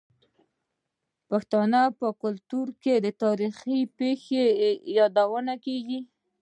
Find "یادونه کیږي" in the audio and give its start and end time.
4.97-5.99